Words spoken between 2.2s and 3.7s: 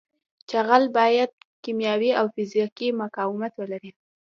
فزیکي مقاومت